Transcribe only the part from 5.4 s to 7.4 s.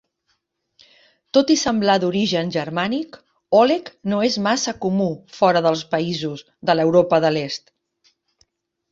fora dels països de l'Europa de